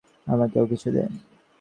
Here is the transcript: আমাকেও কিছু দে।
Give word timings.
আমাকেও 0.27 0.65
কিছু 0.65 0.87
দে। 0.91 1.03